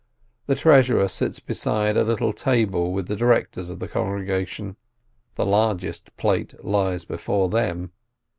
The 0.47 0.55
treasurer 0.55 1.07
sits 1.07 1.39
beside 1.39 1.95
a 1.95 2.03
little 2.03 2.33
table 2.33 2.91
with 2.91 3.07
the 3.07 3.15
directors 3.15 3.69
of 3.69 3.77
the 3.77 3.87
congregation; 3.87 4.75
the 5.35 5.45
largest 5.45 6.17
plate 6.17 6.55
lies 6.65 7.05
before 7.05 7.49
them. 7.49 7.91